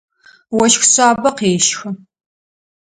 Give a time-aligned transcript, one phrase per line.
[0.61, 1.89] Ощх шъабэ къещхы.